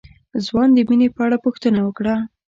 ځوان 0.45 0.69
د 0.73 0.77
مينې 0.89 1.07
په 1.15 1.21
اړه 1.25 1.37
پوښتنه 1.45 1.79
وکړه. 1.83 2.15